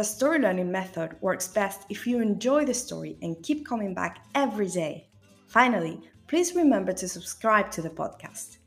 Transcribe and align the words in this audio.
the 0.00 0.04
story 0.04 0.38
learning 0.38 0.70
method 0.70 1.14
works 1.20 1.46
best 1.46 1.82
if 1.90 2.06
you 2.06 2.22
enjoy 2.22 2.64
the 2.64 2.72
story 2.72 3.18
and 3.20 3.36
keep 3.42 3.66
coming 3.66 3.92
back 3.92 4.24
every 4.34 4.66
day. 4.66 5.10
Finally, 5.46 6.00
please 6.26 6.54
remember 6.56 6.94
to 6.94 7.06
subscribe 7.06 7.70
to 7.70 7.82
the 7.82 7.90
podcast. 7.90 8.60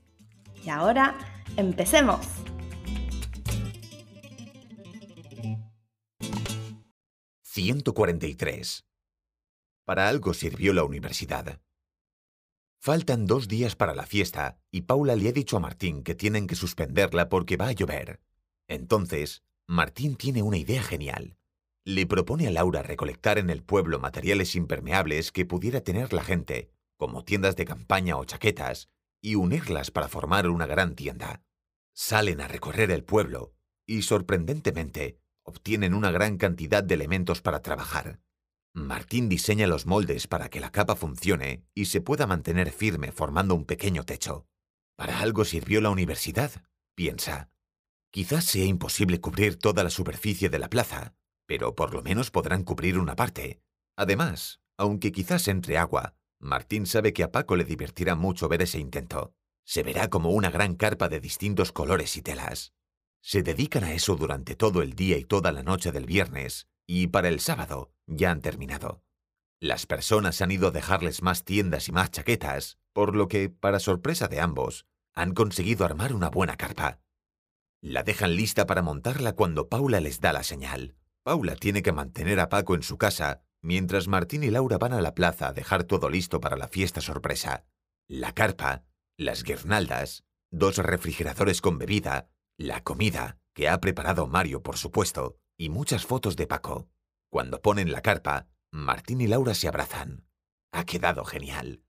Y 0.64 0.70
ahora, 0.70 1.16
empecemos. 1.58 2.28
«143. 7.42 8.86
Para 9.86 10.08
algo 10.08 10.36
sirvió 10.36 10.74
la 10.74 10.84
universidad. 10.84 11.60
Faltan 12.80 13.26
dos 13.26 13.48
días 13.48 13.76
para 13.76 13.96
la 13.96 14.06
fiesta 14.06 14.60
y 14.70 14.82
Paula 14.82 15.16
le 15.16 15.30
ha 15.30 15.32
dicho 15.32 15.58
a 15.58 15.60
Martín 15.60 16.04
que 16.04 16.14
tienen 16.14 16.46
que 16.46 16.54
suspenderla 16.56 17.28
porque 17.30 17.58
va 17.58 17.70
a 17.70 17.72
llover. 17.72 18.20
Entonces, 18.68 19.42
Martín 19.68 20.16
tiene 20.18 20.42
una 20.42 20.58
idea 20.58 20.84
genial. 20.84 21.38
Le 21.86 22.06
propone 22.06 22.48
a 22.48 22.52
Laura 22.52 22.82
recolectar 22.82 23.38
en 23.38 23.50
el 23.50 23.64
pueblo 23.64 24.00
materiales 24.00 24.56
impermeables 24.56 25.32
que 25.32 25.46
pudiera 25.46 25.82
tener 25.82 26.12
la 26.12 26.24
gente, 26.24 26.70
como 26.98 27.24
tiendas 27.24 27.56
de 27.56 27.66
campaña 27.66 28.18
o 28.18 28.26
chaquetas, 28.26 28.90
y 29.22 29.36
unirlas 29.36 29.90
para 29.90 30.10
formar 30.10 30.50
una 30.50 30.66
gran 30.66 30.96
tienda. 30.96 31.42
Salen 31.94 32.42
a 32.42 32.48
recorrer 32.48 32.92
el 32.92 33.04
pueblo 33.04 33.54
y, 33.86 34.02
sorprendentemente, 34.02 35.18
obtienen 35.44 35.94
una 35.94 36.12
gran 36.12 36.38
cantidad 36.38 36.84
de 36.84 36.96
elementos 36.96 37.42
para 37.42 37.62
trabajar. 37.62 38.20
Martín 38.74 39.30
diseña 39.30 39.68
los 39.68 39.86
moldes 39.86 40.28
para 40.28 40.50
que 40.50 40.60
la 40.60 40.72
capa 40.72 40.96
funcione 40.96 41.64
y 41.74 41.86
se 41.86 42.02
pueda 42.02 42.28
mantener 42.28 42.72
firme 42.72 43.12
formando 43.12 43.56
un 43.56 43.66
pequeño 43.66 44.04
techo. 44.04 44.46
Para 44.98 45.20
algo 45.20 45.46
sirvió 45.46 45.80
la 45.80 45.90
universidad, 45.90 46.52
piensa. 46.96 47.53
Quizás 48.14 48.46
sea 48.46 48.64
imposible 48.64 49.20
cubrir 49.20 49.58
toda 49.58 49.84
la 49.84 49.90
superficie 49.90 50.48
de 50.48 50.60
la 50.60 50.70
plaza, 50.70 51.16
pero 51.48 51.74
por 51.74 51.96
lo 51.96 52.04
menos 52.04 52.30
podrán 52.30 52.62
cubrir 52.62 53.00
una 53.00 53.16
parte. 53.16 53.60
Además, 53.96 54.62
aunque 54.78 55.12
quizás 55.12 55.48
entre 55.48 55.80
agua, 55.80 56.16
Martín 56.40 56.86
sabe 56.86 57.12
que 57.12 57.24
a 57.24 57.32
Paco 57.32 57.56
le 57.56 57.64
divertirá 57.64 58.14
mucho 58.14 58.48
ver 58.48 58.62
ese 58.62 58.78
intento. 58.78 59.34
Se 59.66 59.82
verá 59.82 60.12
como 60.12 60.30
una 60.30 60.52
gran 60.52 60.76
carpa 60.76 61.10
de 61.10 61.20
distintos 61.20 61.72
colores 61.72 62.16
y 62.16 62.22
telas. 62.22 62.76
Se 63.24 63.42
dedican 63.42 63.84
a 63.84 63.94
eso 63.94 64.16
durante 64.16 64.56
todo 64.56 64.84
el 64.84 64.94
día 64.94 65.18
y 65.18 65.24
toda 65.24 65.52
la 65.52 65.64
noche 65.64 65.92
del 65.92 66.06
viernes, 66.06 66.68
y 66.86 67.08
para 67.08 67.30
el 67.30 67.40
sábado 67.40 67.94
ya 68.06 68.30
han 68.30 68.42
terminado. 68.42 69.02
Las 69.60 69.88
personas 69.88 70.40
han 70.44 70.52
ido 70.52 70.68
a 70.68 70.72
dejarles 70.72 71.24
más 71.24 71.46
tiendas 71.46 71.88
y 71.88 71.92
más 71.92 72.12
chaquetas, 72.12 72.78
por 72.94 73.16
lo 73.16 73.28
que, 73.28 73.50
para 73.50 73.80
sorpresa 73.80 74.28
de 74.28 74.40
ambos, 74.40 74.86
han 75.16 75.34
conseguido 75.34 75.84
armar 75.84 76.14
una 76.14 76.30
buena 76.30 76.58
carpa. 76.58 77.03
La 77.84 78.04
dejan 78.04 78.38
lista 78.38 78.66
para 78.66 78.82
montarla 78.82 79.34
cuando 79.34 79.68
Paula 79.68 80.00
les 80.00 80.22
da 80.22 80.32
la 80.32 80.44
señal. 80.44 80.96
Paula 81.22 81.58
tiene 81.58 81.82
que 81.82 81.92
mantener 81.92 82.40
a 82.40 82.48
Paco 82.48 82.76
en 82.76 82.82
su 82.82 82.98
casa, 82.98 83.42
mientras 83.62 84.08
Martín 84.08 84.42
y 84.46 84.50
Laura 84.50 84.78
van 84.78 84.94
a 84.94 85.02
la 85.02 85.14
plaza 85.14 85.50
a 85.50 85.54
dejar 85.54 85.84
todo 85.84 86.10
listo 86.10 86.40
para 86.40 86.56
la 86.56 86.70
fiesta 86.70 87.02
sorpresa. 87.02 87.66
La 88.08 88.32
carpa, 88.32 88.86
las 89.18 89.44
guirnaldas, 89.44 90.24
dos 90.50 90.78
refrigeradores 90.78 91.60
con 91.60 91.78
bebida, 91.78 92.30
la 92.58 92.82
comida, 92.86 93.38
que 93.54 93.68
ha 93.68 93.82
preparado 93.82 94.28
Mario 94.28 94.64
por 94.64 94.78
supuesto, 94.78 95.36
y 95.58 95.68
muchas 95.68 96.06
fotos 96.06 96.38
de 96.38 96.48
Paco. 96.48 96.88
Cuando 97.30 97.62
ponen 97.62 97.92
la 97.92 98.02
carpa, 98.02 98.48
Martín 98.72 99.20
y 99.20 99.28
Laura 99.28 99.56
se 99.56 99.68
abrazan. 99.68 100.26
Ha 100.72 100.86
quedado 100.86 101.26
genial. 101.26 101.84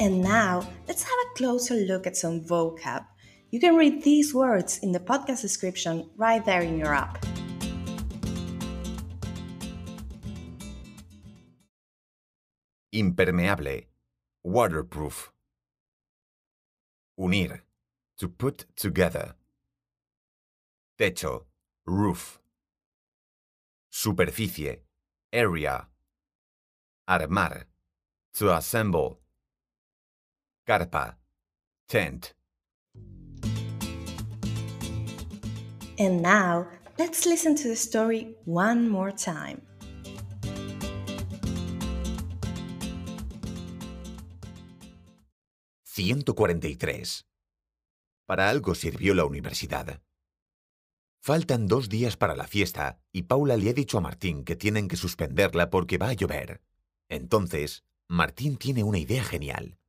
And 0.00 0.22
now, 0.22 0.66
let's 0.88 1.02
have 1.02 1.12
a 1.12 1.36
closer 1.36 1.74
look 1.74 2.06
at 2.06 2.16
some 2.16 2.40
vocab. 2.40 3.04
You 3.50 3.60
can 3.60 3.74
read 3.74 4.02
these 4.02 4.32
words 4.32 4.78
in 4.78 4.92
the 4.92 4.98
podcast 4.98 5.42
description 5.42 6.08
right 6.16 6.42
there 6.42 6.62
in 6.62 6.78
your 6.78 6.94
app. 6.94 7.22
Impermeable. 12.90 13.82
Waterproof. 14.42 15.32
Unir. 17.18 17.62
To 18.20 18.28
put 18.28 18.64
together. 18.74 19.34
Techo. 20.98 21.44
Roof. 21.84 22.40
Superficie. 23.90 24.78
Area. 25.30 25.88
Armar. 27.06 27.64
To 28.36 28.56
assemble. 28.56 29.19
Carpa. 30.70 31.18
Tent. 31.88 32.36
And 35.98 36.22
now, 36.22 36.68
let's 36.96 37.26
listen 37.26 37.56
to 37.56 37.66
the 37.66 37.74
story 37.74 38.36
one 38.44 38.88
more 38.88 39.10
time. 39.10 39.62
«143. 45.82 47.24
Para 48.24 48.48
algo 48.48 48.76
sirvió 48.76 49.14
la 49.14 49.24
universidad. 49.24 50.00
Faltan 51.20 51.66
dos 51.66 51.88
días 51.88 52.16
para 52.16 52.36
la 52.36 52.46
fiesta 52.46 53.00
y 53.10 53.24
Paula 53.24 53.56
le 53.56 53.70
ha 53.70 53.72
dicho 53.72 53.98
a 53.98 54.02
Martín 54.02 54.44
que 54.44 54.54
tienen 54.54 54.86
que 54.86 54.94
suspenderla 54.94 55.68
porque 55.68 55.98
va 55.98 56.10
a 56.10 56.12
llover. 56.12 56.62
Entonces, 57.08 57.82
Martín 58.06 58.56
tiene 58.56 58.84
una 58.84 59.00
idea 59.00 59.24
genial. 59.24 59.79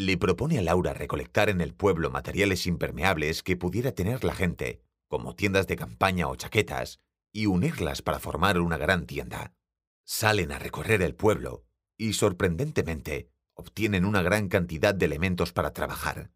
Le 0.00 0.16
propone 0.16 0.58
a 0.58 0.62
Laura 0.62 0.94
recolectar 0.94 1.50
en 1.50 1.60
el 1.60 1.74
pueblo 1.74 2.08
materiales 2.08 2.66
impermeables 2.66 3.42
que 3.42 3.58
pudiera 3.58 3.92
tener 3.92 4.24
la 4.24 4.34
gente, 4.34 4.80
como 5.08 5.36
tiendas 5.36 5.66
de 5.66 5.76
campaña 5.76 6.26
o 6.28 6.36
chaquetas, 6.36 7.00
y 7.34 7.44
unirlas 7.44 8.00
para 8.00 8.18
formar 8.18 8.58
una 8.60 8.78
gran 8.78 9.04
tienda. 9.04 9.52
Salen 10.06 10.52
a 10.52 10.58
recorrer 10.58 11.02
el 11.02 11.14
pueblo 11.14 11.66
y, 11.98 12.14
sorprendentemente, 12.14 13.28
obtienen 13.52 14.06
una 14.06 14.22
gran 14.22 14.48
cantidad 14.48 14.94
de 14.94 15.04
elementos 15.04 15.52
para 15.52 15.74
trabajar. 15.74 16.30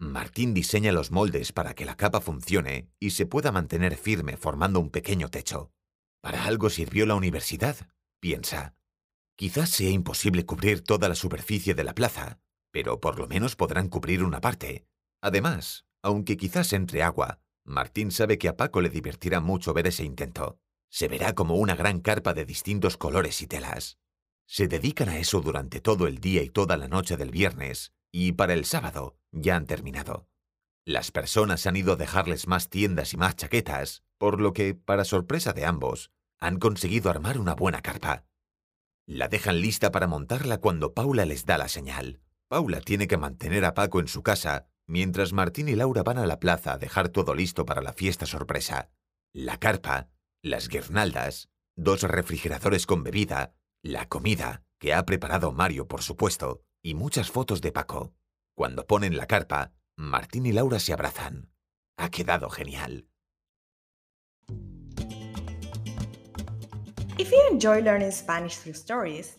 Martín 0.00 0.52
diseña 0.52 0.90
los 0.90 1.12
moldes 1.12 1.52
para 1.52 1.74
que 1.74 1.84
la 1.84 1.96
capa 1.96 2.20
funcione 2.20 2.90
y 2.98 3.10
se 3.10 3.26
pueda 3.26 3.52
mantener 3.52 3.96
firme 3.96 4.36
formando 4.36 4.80
un 4.80 4.90
pequeño 4.90 5.28
techo. 5.28 5.70
Para 6.20 6.46
algo 6.46 6.68
sirvió 6.68 7.06
la 7.06 7.14
universidad, 7.14 7.76
piensa. 8.18 8.74
Quizás 9.36 9.70
sea 9.70 9.90
imposible 9.90 10.44
cubrir 10.44 10.82
toda 10.82 11.08
la 11.08 11.14
superficie 11.14 11.74
de 11.74 11.84
la 11.84 11.94
plaza, 11.94 12.40
pero 12.74 12.98
por 12.98 13.20
lo 13.20 13.28
menos 13.28 13.54
podrán 13.54 13.88
cubrir 13.88 14.24
una 14.24 14.40
parte. 14.40 14.84
Además, 15.22 15.86
aunque 16.02 16.36
quizás 16.36 16.72
entre 16.72 17.04
agua, 17.04 17.38
Martín 17.64 18.10
sabe 18.10 18.36
que 18.36 18.48
a 18.48 18.56
Paco 18.56 18.80
le 18.80 18.90
divertirá 18.90 19.38
mucho 19.38 19.72
ver 19.72 19.86
ese 19.86 20.02
intento. 20.02 20.58
Se 20.90 21.06
verá 21.06 21.36
como 21.36 21.54
una 21.54 21.76
gran 21.76 22.00
carpa 22.00 22.34
de 22.34 22.44
distintos 22.44 22.96
colores 22.96 23.40
y 23.42 23.46
telas. 23.46 24.00
Se 24.48 24.66
dedican 24.66 25.08
a 25.08 25.18
eso 25.18 25.40
durante 25.40 25.80
todo 25.80 26.08
el 26.08 26.18
día 26.18 26.42
y 26.42 26.50
toda 26.50 26.76
la 26.76 26.88
noche 26.88 27.16
del 27.16 27.30
viernes, 27.30 27.92
y 28.10 28.32
para 28.32 28.54
el 28.54 28.64
sábado 28.64 29.16
ya 29.30 29.54
han 29.54 29.66
terminado. 29.66 30.26
Las 30.84 31.12
personas 31.12 31.68
han 31.68 31.76
ido 31.76 31.92
a 31.92 31.96
dejarles 31.96 32.48
más 32.48 32.70
tiendas 32.70 33.14
y 33.14 33.16
más 33.16 33.36
chaquetas, 33.36 34.02
por 34.18 34.40
lo 34.40 34.52
que, 34.52 34.74
para 34.74 35.04
sorpresa 35.04 35.52
de 35.52 35.64
ambos, 35.64 36.10
han 36.40 36.58
conseguido 36.58 37.08
armar 37.08 37.38
una 37.38 37.54
buena 37.54 37.82
carpa. 37.82 38.26
La 39.06 39.28
dejan 39.28 39.60
lista 39.60 39.92
para 39.92 40.08
montarla 40.08 40.58
cuando 40.58 40.92
Paula 40.92 41.24
les 41.24 41.46
da 41.46 41.56
la 41.56 41.68
señal. 41.68 42.23
Paula 42.48 42.80
tiene 42.80 43.08
que 43.08 43.16
mantener 43.16 43.64
a 43.64 43.74
Paco 43.74 44.00
en 44.00 44.08
su 44.08 44.22
casa, 44.22 44.66
mientras 44.86 45.32
Martín 45.32 45.68
y 45.68 45.74
Laura 45.74 46.02
van 46.02 46.18
a 46.18 46.26
la 46.26 46.38
plaza 46.40 46.74
a 46.74 46.78
dejar 46.78 47.08
todo 47.08 47.34
listo 47.34 47.64
para 47.64 47.82
la 47.82 47.92
fiesta 47.92 48.26
sorpresa. 48.26 48.90
La 49.32 49.58
carpa, 49.58 50.10
las 50.42 50.68
guirnaldas, 50.68 51.48
dos 51.74 52.02
refrigeradores 52.02 52.86
con 52.86 53.02
bebida, 53.02 53.54
la 53.82 54.08
comida, 54.08 54.62
que 54.78 54.94
ha 54.94 55.04
preparado 55.04 55.52
Mario 55.52 55.88
por 55.88 56.02
supuesto, 56.02 56.62
y 56.82 56.94
muchas 56.94 57.30
fotos 57.30 57.60
de 57.60 57.72
Paco. 57.72 58.12
Cuando 58.54 58.86
ponen 58.86 59.16
la 59.16 59.26
carpa, 59.26 59.72
Martín 59.96 60.46
y 60.46 60.52
Laura 60.52 60.78
se 60.78 60.92
abrazan. 60.92 61.50
Ha 61.96 62.10
quedado 62.10 62.50
genial. 62.50 63.08
If 67.16 67.30
you 67.30 67.40
enjoy 67.50 67.80
learning 67.80 68.10
Spanish 68.10 68.58
through 68.58 68.74
stories, 68.76 69.38